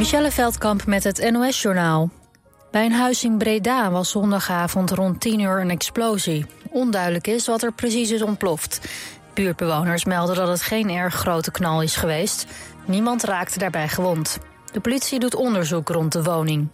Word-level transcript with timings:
Michelle 0.00 0.30
Veldkamp 0.30 0.86
met 0.86 1.04
het 1.04 1.30
NOS-journaal. 1.30 2.10
Bij 2.70 2.84
een 2.84 2.92
huis 2.92 3.24
in 3.24 3.38
Breda 3.38 3.90
was 3.90 4.10
zondagavond 4.10 4.90
rond 4.90 5.20
10 5.20 5.40
uur 5.40 5.60
een 5.60 5.70
explosie. 5.70 6.46
Onduidelijk 6.70 7.26
is 7.26 7.46
wat 7.46 7.62
er 7.62 7.72
precies 7.72 8.10
is 8.10 8.22
ontploft. 8.22 8.80
Buurtbewoners 9.34 10.04
melden 10.04 10.36
dat 10.36 10.48
het 10.48 10.62
geen 10.62 10.90
erg 10.90 11.14
grote 11.14 11.50
knal 11.50 11.82
is 11.82 11.96
geweest. 11.96 12.46
Niemand 12.86 13.24
raakte 13.24 13.58
daarbij 13.58 13.88
gewond. 13.88 14.38
De 14.72 14.80
politie 14.80 15.18
doet 15.18 15.34
onderzoek 15.34 15.88
rond 15.88 16.12
de 16.12 16.22
woning. 16.22 16.68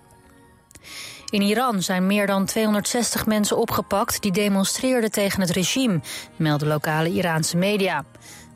In 1.31 1.43
Iran 1.43 1.83
zijn 1.83 2.07
meer 2.07 2.27
dan 2.27 2.45
260 2.45 3.27
mensen 3.27 3.59
opgepakt 3.59 4.23
die 4.23 4.33
demonstreerden 4.33 5.11
tegen 5.11 5.41
het 5.41 5.51
regime, 5.51 6.01
melden 6.37 6.69
lokale 6.69 7.09
Iraanse 7.09 7.57
media. 7.57 8.05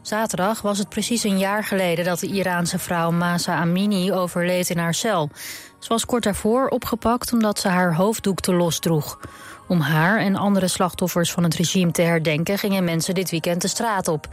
Zaterdag 0.03 0.62
was 0.62 0.79
het 0.79 0.89
precies 0.89 1.25
een 1.25 1.39
jaar 1.39 1.64
geleden 1.64 2.05
dat 2.05 2.21
de 2.21 2.27
Iraanse 2.27 2.79
vrouw 2.79 3.11
Masa 3.11 3.55
Amini 3.55 4.12
overleed 4.12 4.71
in 4.71 4.79
haar 4.79 4.95
cel. 4.95 5.30
Ze 5.79 5.89
was 5.89 6.07
kort 6.07 6.23
daarvoor 6.23 6.68
opgepakt 6.68 7.32
omdat 7.32 7.58
ze 7.58 7.68
haar 7.68 7.95
hoofddoek 7.95 8.41
te 8.41 8.53
los 8.53 8.79
droeg. 8.79 9.21
Om 9.68 9.81
haar 9.81 10.18
en 10.18 10.36
andere 10.36 10.68
slachtoffers 10.68 11.32
van 11.32 11.43
het 11.43 11.55
regime 11.55 11.91
te 11.91 12.03
herdenken 12.03 12.58
gingen 12.58 12.85
mensen 12.85 13.14
dit 13.14 13.31
weekend 13.31 13.63
de 13.63 13.68
straat 13.68 14.08
op. 14.08 14.29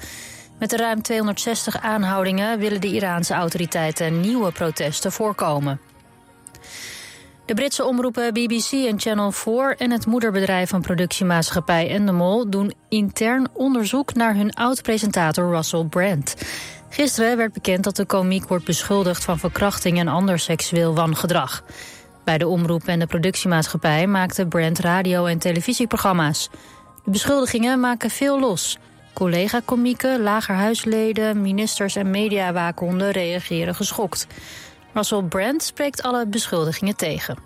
Met 0.60 0.70
de 0.70 0.78
ruim 0.78 1.02
260 1.02 1.82
aanhoudingen 1.82 2.60
willen 2.60 2.82
de 2.82 2.88
Iraanse 2.94 3.34
autoriteiten 3.34 4.20
nieuwe 4.20 4.52
protesten 4.52 5.12
voorkomen. 5.12 5.80
De 7.48 7.54
Britse 7.54 7.86
omroepen 7.86 8.34
BBC 8.34 8.72
en 8.72 9.00
Channel 9.00 9.32
4 9.32 9.76
en 9.78 9.92
het 9.92 10.06
moederbedrijf 10.06 10.70
van 10.70 10.82
productiemaatschappij 10.82 11.90
Endemol 11.90 12.50
doen 12.50 12.74
intern 12.90 13.48
onderzoek 13.54 14.14
naar 14.14 14.36
hun 14.36 14.54
oud-presentator 14.54 15.50
Russell 15.50 15.84
Brand. 15.84 16.36
Gisteren 16.90 17.38
werd 17.38 17.54
bekend 17.54 17.84
dat 17.84 17.96
de 17.96 18.06
komiek 18.06 18.48
wordt 18.48 18.66
beschuldigd 18.66 19.24
van 19.24 19.40
verkrachting 19.40 20.00
en 20.00 20.08
ander 20.08 20.40
seksueel 20.40 20.96
wangedrag. 20.96 21.64
Bij 22.24 22.38
de 22.38 22.48
omroep 22.48 22.84
en 22.84 23.00
de 23.00 23.08
productiemaatschappij 23.08 24.08
maakte 24.08 24.46
Brand 24.46 24.80
radio- 24.80 25.26
en 25.26 25.38
televisieprogramma's. 25.38 26.50
De 27.04 27.12
beschuldigingen 27.12 27.80
maken 27.80 28.10
veel 28.10 28.40
los. 28.40 28.78
Collega-komieken, 29.14 30.22
lagerhuisleden, 30.22 31.42
ministers 31.42 31.96
en 31.96 32.10
mediawaakhonden 32.10 33.12
reageren 33.12 33.76
geschokt. 33.76 34.28
Russell 34.94 35.24
Brand 35.24 35.64
spreekt 35.64 36.04
alle 36.04 36.28
beschuldigingen 36.28 36.96
tegen. 36.96 37.38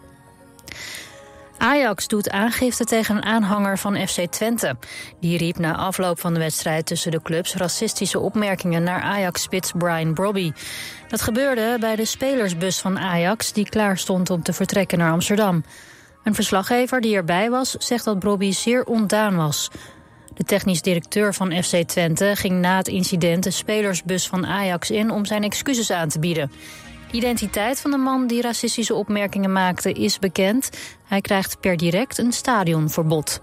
Ajax 1.61 2.07
doet 2.07 2.29
aangifte 2.29 2.83
tegen 2.83 3.15
een 3.15 3.23
aanhanger 3.23 3.77
van 3.77 4.07
FC 4.07 4.25
Twente. 4.31 4.75
Die 5.19 5.37
riep 5.37 5.57
na 5.57 5.75
afloop 5.75 6.19
van 6.19 6.33
de 6.33 6.39
wedstrijd 6.39 6.85
tussen 6.85 7.11
de 7.11 7.21
clubs 7.21 7.55
racistische 7.55 8.19
opmerkingen 8.19 8.83
naar 8.83 9.01
Ajax-spits 9.01 9.71
Brian 9.77 10.13
Brobby. 10.13 10.51
Dat 11.07 11.21
gebeurde 11.21 11.77
bij 11.79 11.95
de 11.95 12.05
spelersbus 12.05 12.79
van 12.79 12.99
Ajax 12.99 13.53
die 13.53 13.69
klaar 13.69 13.97
stond 13.97 14.29
om 14.29 14.43
te 14.43 14.53
vertrekken 14.53 14.97
naar 14.97 15.11
Amsterdam. 15.11 15.63
Een 16.23 16.35
verslaggever 16.35 17.01
die 17.01 17.15
erbij 17.15 17.49
was 17.49 17.71
zegt 17.71 18.05
dat 18.05 18.19
Brobby 18.19 18.51
zeer 18.51 18.83
ontdaan 18.83 19.35
was. 19.35 19.69
De 20.33 20.43
technisch 20.43 20.81
directeur 20.81 21.33
van 21.33 21.63
FC 21.63 21.75
Twente 21.75 22.31
ging 22.35 22.59
na 22.59 22.77
het 22.77 22.87
incident 22.87 23.43
de 23.43 23.51
spelersbus 23.51 24.27
van 24.27 24.45
Ajax 24.45 24.91
in 24.91 25.11
om 25.11 25.25
zijn 25.25 25.43
excuses 25.43 25.91
aan 25.91 26.09
te 26.09 26.19
bieden. 26.19 26.51
De 27.11 27.17
identiteit 27.17 27.79
van 27.79 27.91
de 27.91 27.97
man 27.97 28.27
die 28.27 28.41
racistische 28.41 28.93
opmerkingen 28.93 29.51
maakte 29.51 29.91
is 29.91 30.19
bekend. 30.19 30.69
Hij 31.07 31.21
krijgt 31.21 31.59
per 31.59 31.77
direct 31.77 32.17
een 32.17 32.31
stadionverbod. 32.31 33.41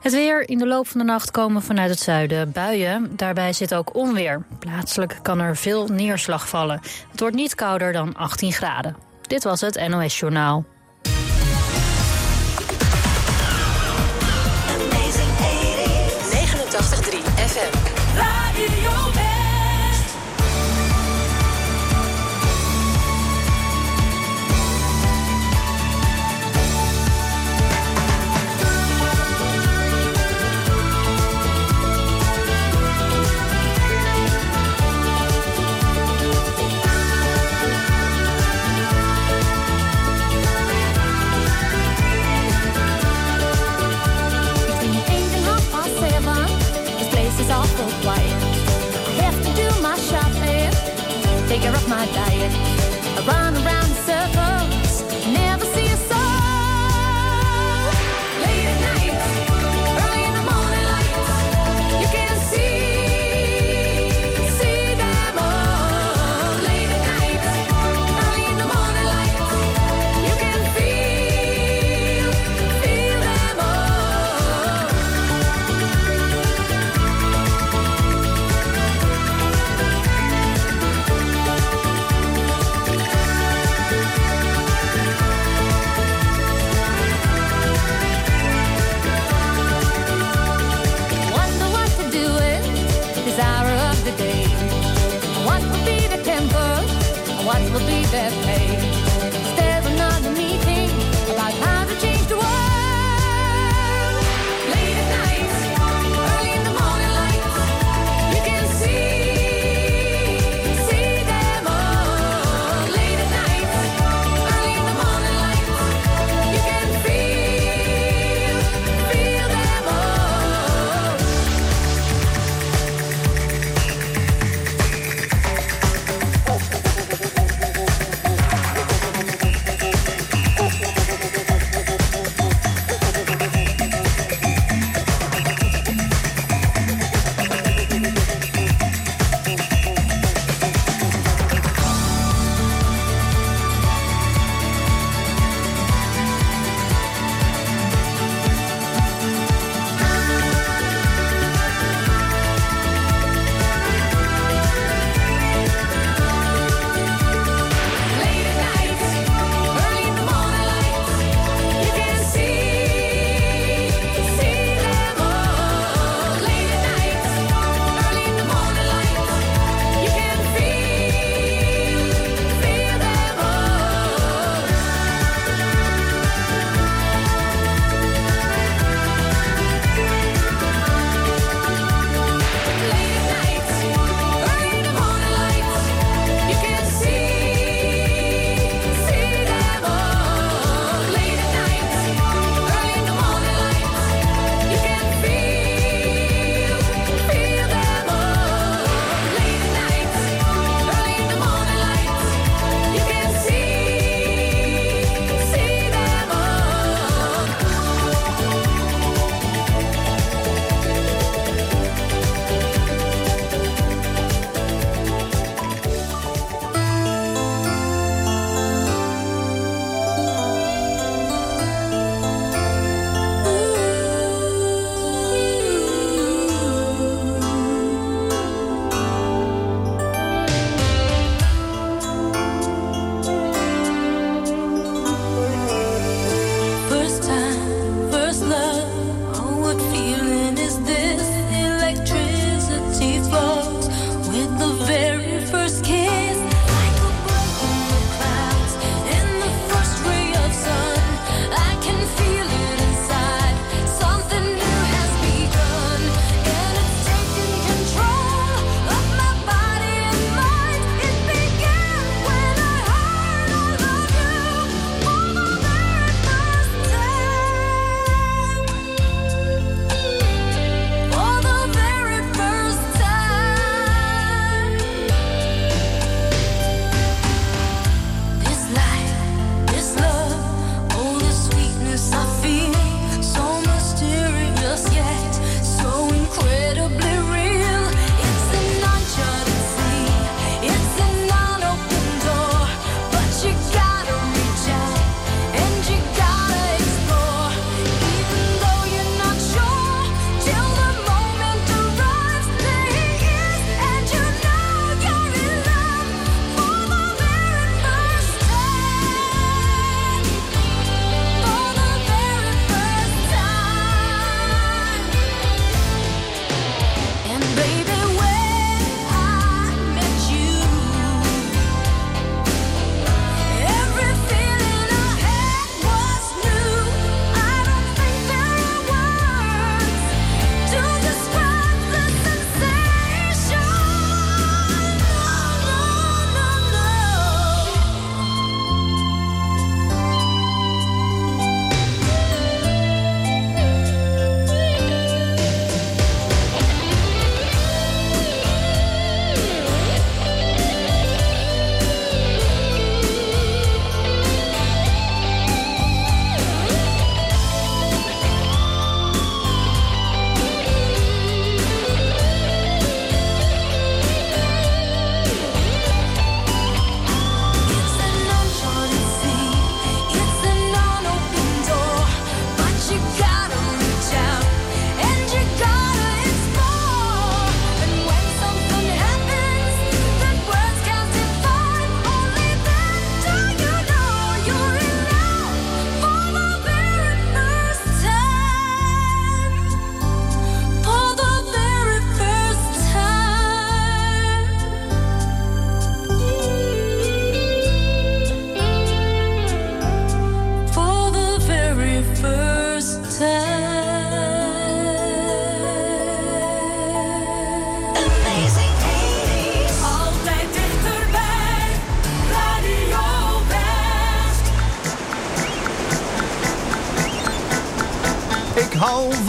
Het 0.00 0.12
weer. 0.12 0.48
In 0.48 0.58
de 0.58 0.66
loop 0.66 0.88
van 0.88 1.00
de 1.00 1.06
nacht 1.06 1.30
komen 1.30 1.62
vanuit 1.62 1.90
het 1.90 2.00
zuiden 2.00 2.52
buien. 2.52 3.16
Daarbij 3.16 3.52
zit 3.52 3.74
ook 3.74 3.94
onweer. 3.94 4.46
Plaatselijk 4.58 5.18
kan 5.22 5.40
er 5.40 5.56
veel 5.56 5.86
neerslag 5.86 6.48
vallen. 6.48 6.80
Het 7.10 7.20
wordt 7.20 7.36
niet 7.36 7.54
kouder 7.54 7.92
dan 7.92 8.14
18 8.16 8.52
graden. 8.52 8.96
Dit 9.22 9.44
was 9.44 9.60
het 9.60 9.88
NOS 9.88 10.18
Journaal. 10.18 10.64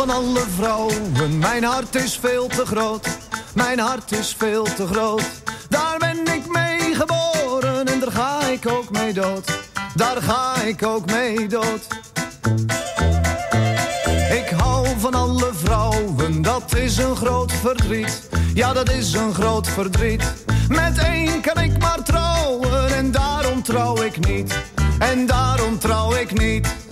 Van 0.06 0.16
alle 0.16 0.46
vrouwen, 0.56 1.38
mijn 1.38 1.64
hart 1.64 1.96
is 1.96 2.18
veel 2.22 2.48
te 2.48 2.66
groot. 2.66 3.08
Mijn 3.54 3.80
hart 3.80 4.12
is 4.12 4.36
veel 4.38 4.64
te 4.64 4.88
groot. 4.88 5.24
Daar 5.70 5.98
ben 5.98 6.34
ik 6.34 6.52
mee 6.52 6.96
geboren 6.96 7.88
en 7.88 8.00
daar 8.00 8.12
ga 8.12 8.48
ik 8.48 8.70
ook 8.70 8.92
mee 8.92 9.14
dood. 9.14 9.60
Daar 9.96 10.22
ga 10.22 10.62
ik 10.62 10.86
ook 10.86 11.06
mee 11.06 11.48
dood. 11.48 11.88
Ik 14.30 14.50
hou 14.58 14.88
van 14.98 15.14
alle 15.14 15.52
vrouwen, 15.54 16.42
dat 16.42 16.76
is 16.76 16.98
een 16.98 17.16
groot 17.16 17.52
verdriet. 17.52 18.30
Ja, 18.54 18.74
dat 18.74 18.90
is 18.90 19.14
een 19.14 19.34
groot 19.34 19.68
verdriet. 19.68 20.34
Met 20.70 20.98
één 20.98 21.42
kan 21.42 21.64
ik 21.64 21.80
maar 21.80 22.04
trouwen 22.04 22.96
en 22.96 23.12
daarom 23.12 23.64
trouw 23.64 24.02
ik 24.02 24.28
niet. 24.28 24.56
En 25.00 25.26
daarom 25.26 25.80
trouw 25.80 26.16
ik 26.16 26.40
niet. 26.40 26.85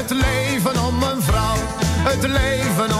Het 0.00 0.10
leven 0.10 0.84
om 0.86 1.02
een 1.02 1.22
vrouw, 1.22 1.56
het 2.08 2.22
leven 2.22 2.99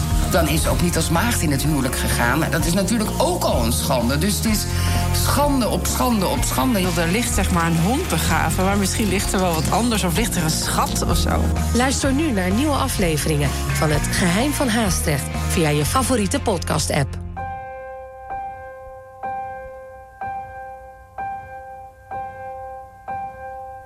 dan 0.31 0.47
is 0.47 0.61
ze 0.61 0.69
ook 0.69 0.81
niet 0.81 0.95
als 0.95 1.09
maagd 1.09 1.41
in 1.41 1.51
het 1.51 1.63
huwelijk 1.63 1.95
gegaan. 1.95 2.43
Dat 2.51 2.65
is 2.65 2.73
natuurlijk 2.73 3.09
ook 3.17 3.43
al 3.43 3.63
een 3.63 3.71
schande. 3.73 4.17
Dus 4.17 4.35
het 4.35 4.45
is 4.45 4.65
schande 5.13 5.69
op 5.69 5.85
schande 5.85 6.27
op 6.27 6.43
schande. 6.43 6.79
Er 6.79 7.11
ligt 7.11 7.33
zeg 7.33 7.51
maar 7.51 7.65
een 7.65 7.79
hond 7.79 8.07
begraven, 8.09 8.65
maar 8.65 8.77
misschien 8.77 9.07
ligt 9.07 9.33
er 9.33 9.39
wel 9.39 9.53
wat 9.53 9.71
anders 9.71 10.03
of 10.03 10.17
ligt 10.17 10.35
er 10.35 10.43
een 10.43 10.49
schat 10.49 11.05
of 11.09 11.17
zo. 11.17 11.41
Luister 11.73 12.13
nu 12.13 12.31
naar 12.31 12.51
nieuwe 12.51 12.73
afleveringen 12.73 13.49
van 13.49 13.89
Het 13.89 14.07
Geheim 14.07 14.51
van 14.51 14.67
Haastrecht 14.67 15.25
via 15.47 15.69
je 15.69 15.85
favoriete 15.85 16.39
podcast-app. 16.39 17.17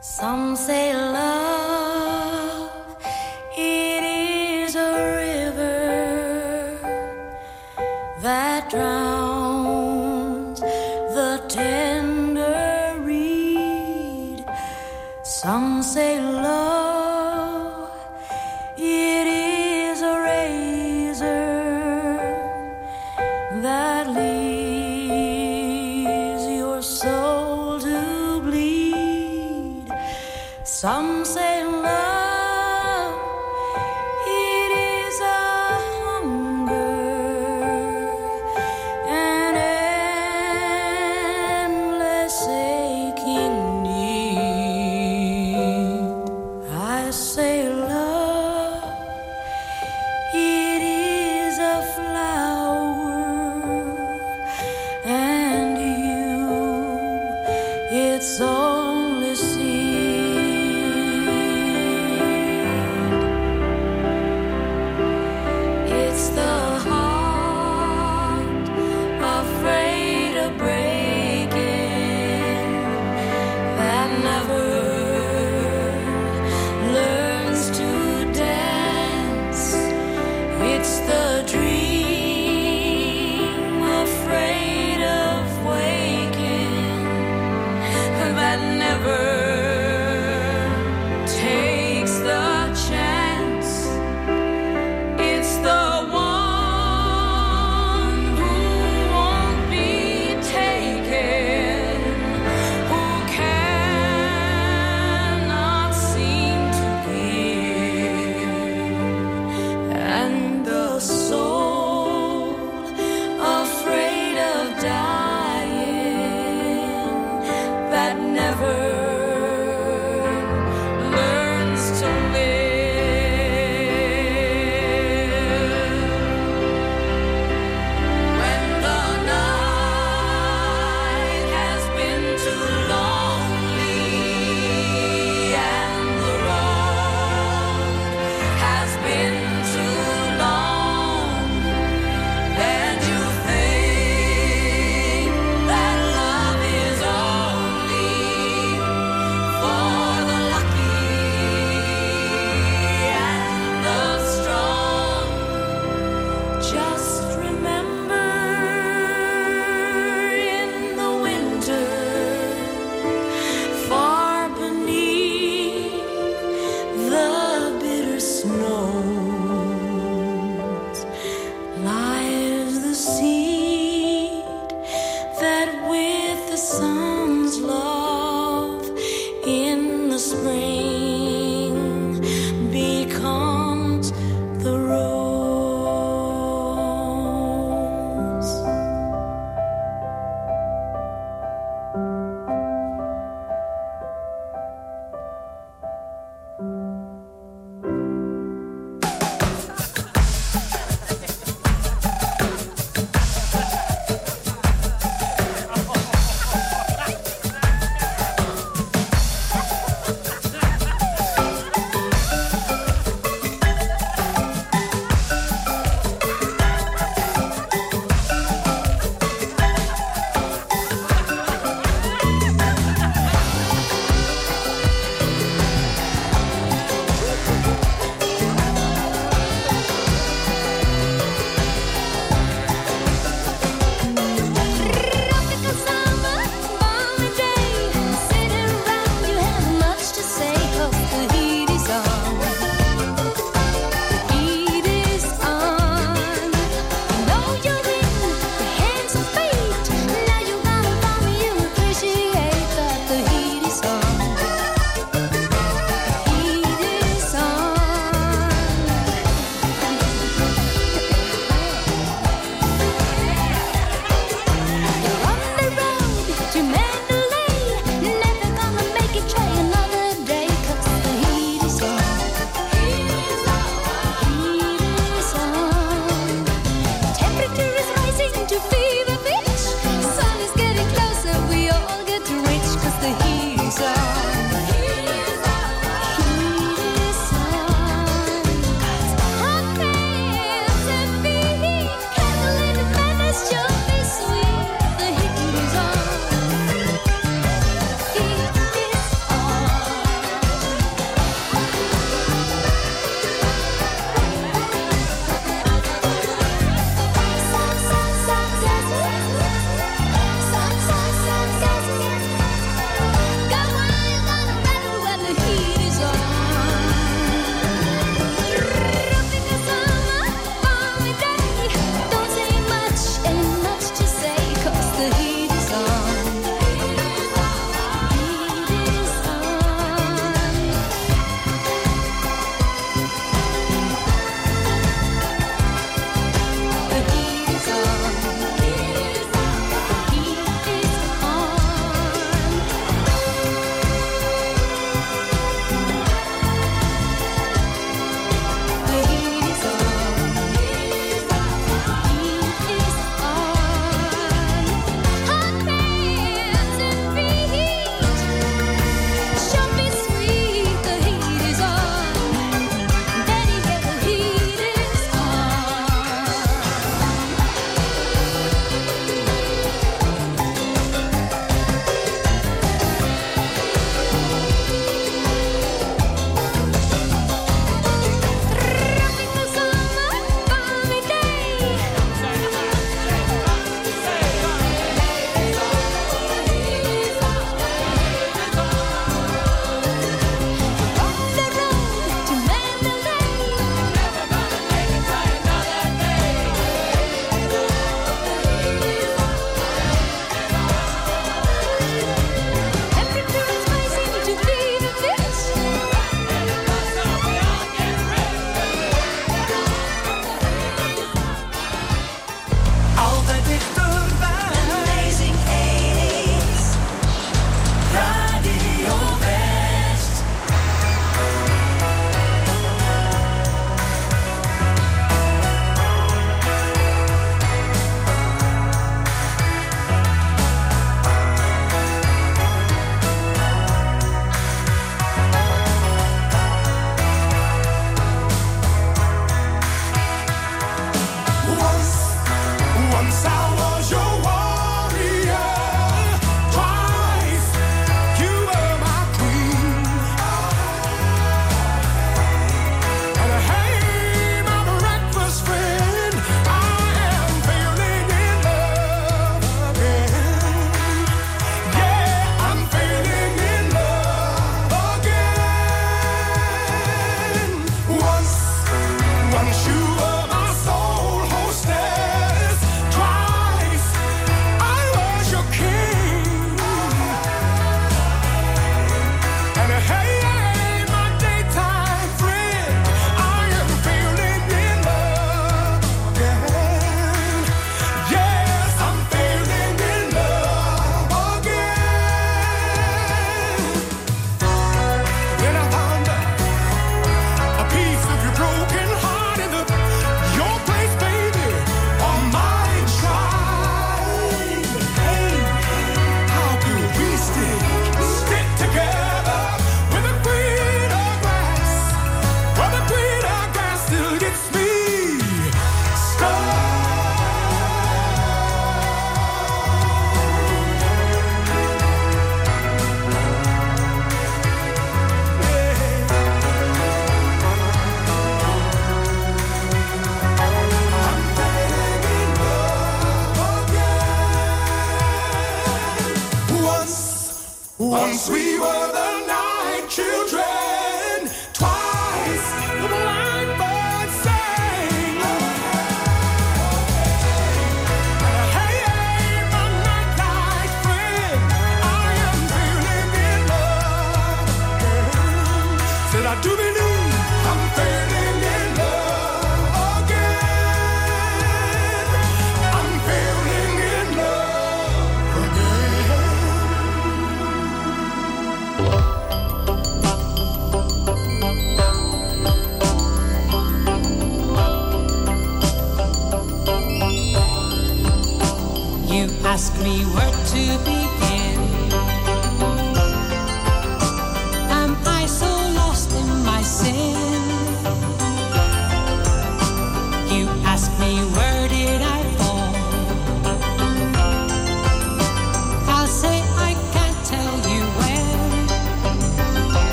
Some 0.00 0.56
say 0.56 0.92
love, 0.92 1.23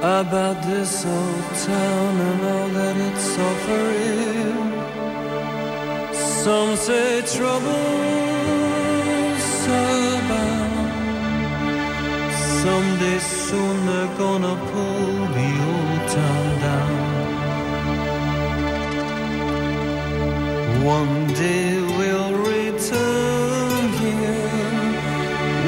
about 0.00 0.62
this 0.62 1.04
old 1.04 1.44
town 1.66 2.20
and 2.20 2.40
all 2.46 2.68
that 2.68 2.96
it's 3.08 3.36
offering. 3.48 4.68
Some 6.14 6.76
say 6.76 7.22
trouble's 7.22 7.66
abound. 9.66 10.92
Someday 12.62 13.18
soon 13.18 13.86
they're 13.86 14.16
gonna 14.18 14.56
pull 14.70 15.26
the 15.36 15.50
old 15.72 16.02
town 16.14 16.60
down. 16.60 17.18
One 20.84 21.26
day 21.34 21.80
we'll 21.98 22.34
return 22.34 23.88
here 23.98 24.94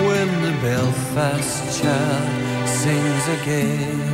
when 0.07 0.29
the 0.45 0.53
Belfast 0.63 1.83
child 1.83 2.69
sings 2.69 3.27
again. 3.43 4.10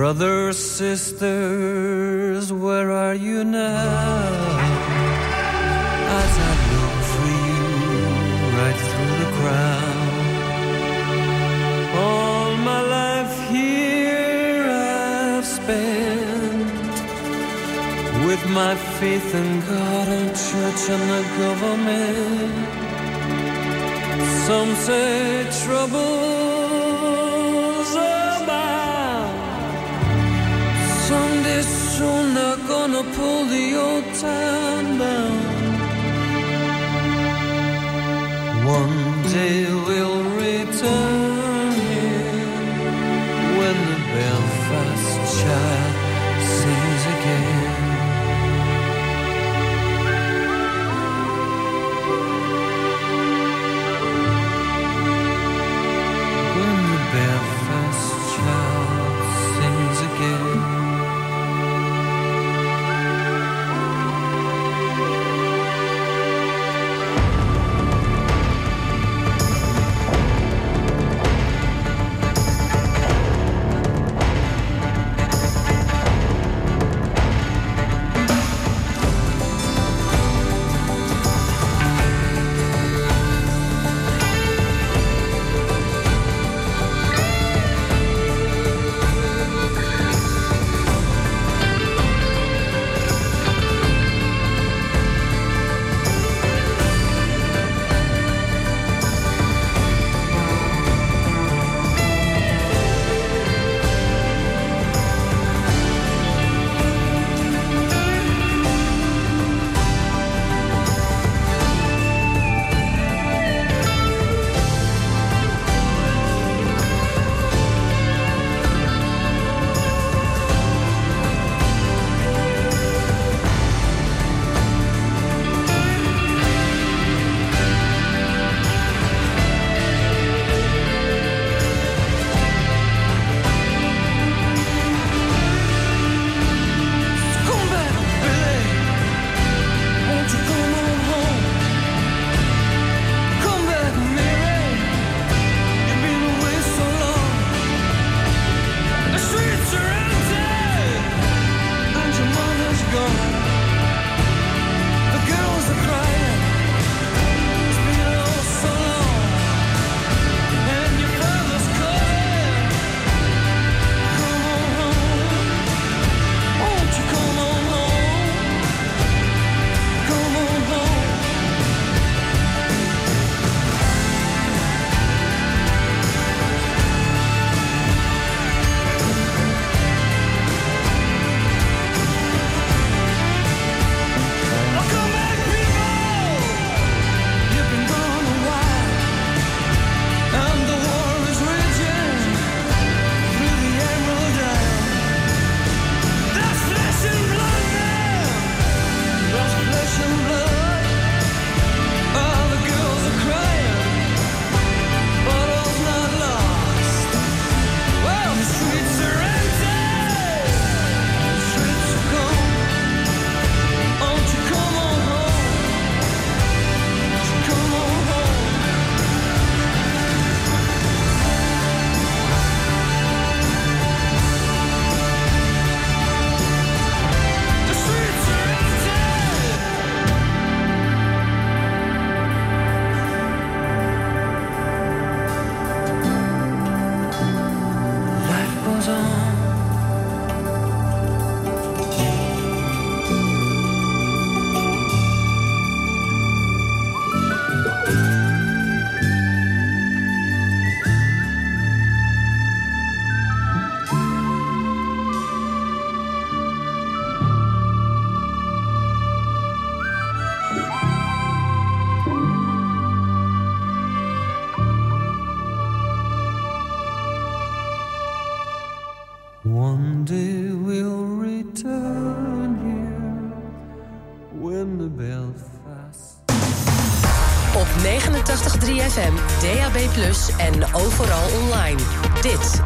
Brothers, 0.00 0.56
sisters, 0.56 2.50
where 2.50 2.90
are 2.90 3.14
you 3.14 3.44
now? 3.44 4.30
As 6.20 6.32
I 6.48 6.52
look 6.72 6.98
for 7.12 7.28
you 7.48 7.66
right 8.58 8.80
through 8.88 9.14
the 9.22 9.30
crowd. 9.38 10.08
All 12.02 12.50
my 12.70 12.80
life 12.80 13.34
here 13.50 14.64
I've 14.70 15.44
spent 15.44 16.72
with 18.24 18.42
my 18.48 18.74
faith 19.00 19.34
in 19.34 19.60
God 19.68 20.08
and 20.08 20.30
church 20.48 20.82
and 20.94 21.04
the 21.14 21.22
government. 21.42 22.54
Some 24.46 24.70
say 24.76 25.44
trouble's 25.62 26.39
soon 32.00 32.34
they're 32.34 32.64
gonna 32.72 33.04
pull 33.16 33.40
the 33.54 33.66
old 33.86 34.06
town 34.26 34.84
down. 35.04 35.38
One 38.78 38.98
day 39.36 39.56
we'll 39.86 40.22
return 40.44 41.19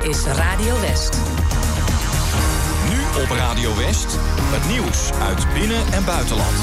is 0.09 0.25
Radio 0.25 0.81
West. 0.81 1.19
Nu 2.89 3.23
op 3.23 3.31
Radio 3.31 3.77
West, 3.77 4.19
het 4.29 4.69
nieuws 4.73 5.13
uit 5.13 5.47
binnen- 5.55 5.93
en 5.93 6.05
buitenland. 6.05 6.57